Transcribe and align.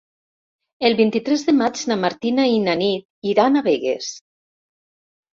El 0.87 0.93
vint-i-tres 0.99 1.41
de 1.49 1.53
maig 1.57 1.83
na 1.91 1.97
Martina 2.05 2.45
i 2.51 2.55
na 2.67 2.75
Nit 2.79 3.29
iran 3.33 3.59
a 3.61 3.63
Begues. 3.69 4.09